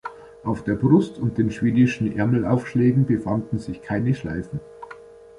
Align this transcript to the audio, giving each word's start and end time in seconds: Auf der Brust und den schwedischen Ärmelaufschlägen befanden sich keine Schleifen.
Auf 0.43 0.63
der 0.63 0.73
Brust 0.73 1.19
und 1.19 1.37
den 1.37 1.51
schwedischen 1.51 2.17
Ärmelaufschlägen 2.17 3.05
befanden 3.05 3.59
sich 3.59 3.83
keine 3.83 4.15
Schleifen. 4.15 4.59